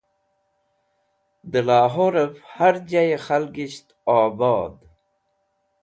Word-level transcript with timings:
De 1.51 1.59
Lahorev 1.67 2.33
Har 2.55 2.75
Jaye 2.91 3.17
Khalgisht 3.25 3.87
Obod 4.19 4.73